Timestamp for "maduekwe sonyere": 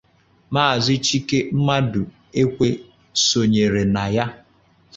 1.65-3.83